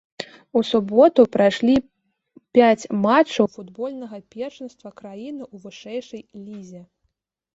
[0.59, 1.73] У суботу прайшлі
[2.57, 6.81] пяць матчаў футбольнага першынства краіны ў вышэйшай лізе.